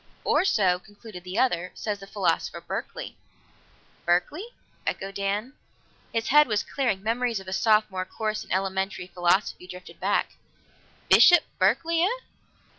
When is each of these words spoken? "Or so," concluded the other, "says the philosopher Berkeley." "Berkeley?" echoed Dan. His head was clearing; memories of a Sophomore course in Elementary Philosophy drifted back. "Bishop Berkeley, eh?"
"Or 0.23 0.43
so," 0.43 0.79
concluded 0.79 1.23
the 1.23 1.37
other, 1.37 1.71
"says 1.75 1.99
the 1.99 2.07
philosopher 2.07 2.59
Berkeley." 2.59 3.17
"Berkeley?" 4.03 4.47
echoed 4.83 5.13
Dan. 5.13 5.53
His 6.11 6.29
head 6.29 6.47
was 6.47 6.63
clearing; 6.63 7.03
memories 7.03 7.39
of 7.39 7.47
a 7.47 7.53
Sophomore 7.53 8.05
course 8.05 8.43
in 8.43 8.51
Elementary 8.51 9.05
Philosophy 9.05 9.67
drifted 9.67 9.99
back. 9.99 10.37
"Bishop 11.07 11.43
Berkeley, 11.59 12.01
eh?" 12.01 12.19